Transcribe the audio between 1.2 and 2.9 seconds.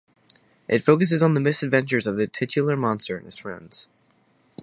on the misadventures of the titular